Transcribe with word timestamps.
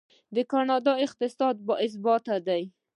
د 0.35 0.37
کاناډا 0.51 0.93
اقتصاد 1.05 1.55
باثباته 1.67 2.35
دی. 2.47 2.63